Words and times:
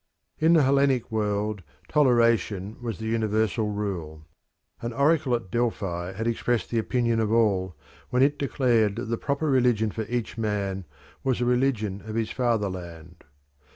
In 0.39 0.53
the 0.53 0.63
Hellenic 0.63 1.11
world 1.11 1.61
toleration 1.87 2.75
was 2.81 2.97
the 2.97 3.05
universal 3.05 3.69
rule. 3.69 4.25
An 4.81 4.93
oracle 4.93 5.35
at 5.35 5.51
Delphi 5.51 6.13
had 6.13 6.25
expressed 6.25 6.71
the 6.71 6.79
opinion 6.79 7.19
of 7.19 7.31
all 7.31 7.75
when 8.09 8.23
it 8.23 8.39
declared 8.39 8.95
that 8.95 9.05
the 9.11 9.17
proper 9.19 9.47
religion 9.47 9.91
for 9.91 10.05
each 10.09 10.39
man 10.39 10.85
was 11.23 11.37
the 11.37 11.45
religion 11.45 12.01
of 12.03 12.15
his 12.15 12.31
fatherland. 12.31 13.23